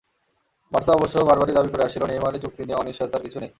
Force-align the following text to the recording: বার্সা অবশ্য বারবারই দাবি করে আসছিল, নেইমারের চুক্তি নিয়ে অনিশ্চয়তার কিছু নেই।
বার্সা 0.71 0.91
অবশ্য 0.93 1.15
বারবারই 1.19 1.53
দাবি 1.53 1.69
করে 1.69 1.83
আসছিল, 1.83 2.03
নেইমারের 2.05 2.41
চুক্তি 2.41 2.61
নিয়ে 2.63 2.79
অনিশ্চয়তার 2.79 3.23
কিছু 3.23 3.37
নেই। 3.39 3.49